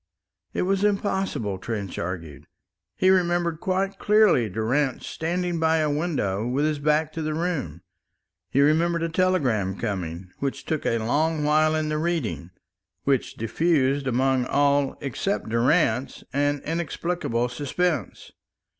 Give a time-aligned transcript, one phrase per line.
[0.53, 2.47] It was impossible, Trench argued.
[2.95, 7.81] He remembered quite clearly Durrance standing by a window with his back to the room.
[8.49, 12.49] He remembered a telegram coming which took a long while in the reading
[13.03, 18.31] which diffused among all except Durrance an inexplicable suspense.